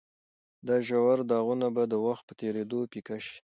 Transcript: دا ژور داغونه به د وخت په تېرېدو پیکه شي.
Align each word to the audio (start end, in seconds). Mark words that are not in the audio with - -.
دا 0.67 0.75
ژور 0.87 1.17
داغونه 1.31 1.67
به 1.75 1.83
د 1.91 1.93
وخت 2.05 2.23
په 2.27 2.33
تېرېدو 2.39 2.79
پیکه 2.91 3.17
شي. 3.25 3.37